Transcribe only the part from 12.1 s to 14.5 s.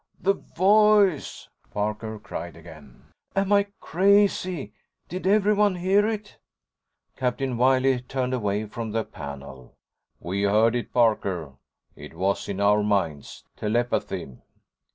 was in our minds. Telepathy."